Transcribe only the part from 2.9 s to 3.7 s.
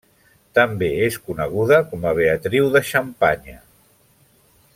Xampanya.